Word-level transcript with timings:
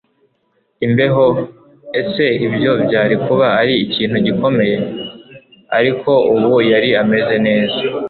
imbeho. 0.85 1.25
ese 2.01 2.25
ibyo 2.47 2.71
byari 2.85 3.15
kuba 3.25 3.47
ari 3.59 3.73
ikintu 3.85 4.17
gikomeye? 4.25 4.75
ariko 5.77 6.11
ubu 6.33 6.51
yari 6.71 6.89
ameze 7.01 7.35
neza 7.47 7.77